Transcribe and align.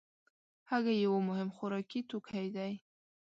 هګۍ 0.69 0.97
یو 1.05 1.15
مهم 1.29 1.49
خوراکي 1.55 1.99
توکی 2.09 2.47
دی. 2.55 2.73